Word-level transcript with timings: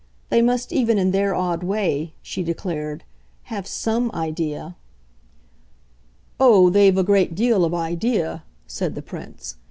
They 0.29 0.41
must 0.41 0.73
even 0.73 0.97
in 0.97 1.11
their 1.11 1.35
odd 1.35 1.61
way," 1.61 2.15
she 2.23 2.41
declared, 2.41 3.03
"have 3.53 3.67
SOME 3.67 4.09
idea." 4.15 4.75
"Oh, 6.39 6.71
they've 6.71 6.97
a 6.97 7.03
great 7.03 7.35
deal 7.35 7.63
of 7.63 7.75
idea," 7.75 8.41
said 8.65 8.95
the 8.95 9.03
Prince. 9.03 9.57